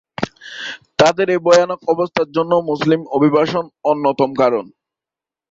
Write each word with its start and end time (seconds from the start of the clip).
তাদের 0.99 1.27
এই 1.29 1.39
ভয়ানক 1.45 1.79
অবস্থার 1.93 2.29
জন্য 2.31 2.51
মুসলিম 2.69 3.01
অভিবাসন 3.17 3.63
অন্যতম 3.91 4.29
কারণ। 4.41 4.65